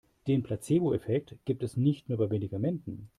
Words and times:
Den 0.25 0.41
Placeboeffekt 0.41 1.37
gibt 1.45 1.61
es 1.61 1.77
nicht 1.77 2.09
nur 2.09 2.17
bei 2.17 2.25
Medikamenten. 2.27 3.07